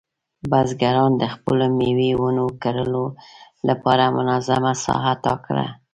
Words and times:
بزګران 0.49 1.11
د 1.17 1.23
خپلو 1.33 1.65
مېوې 1.77 2.11
ونو 2.21 2.45
کرلو 2.61 3.05
لپاره 3.69 4.05
منظمه 4.17 4.73
ساحه 4.85 5.13
ټاکله. 5.25 5.65